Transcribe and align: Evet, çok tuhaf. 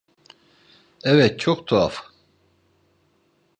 Evet, 1.03 1.39
çok 1.39 1.67
tuhaf. 1.67 2.03